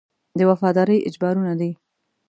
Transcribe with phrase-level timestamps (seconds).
[0.37, 1.71] د وفادارۍ اجبارونه دي.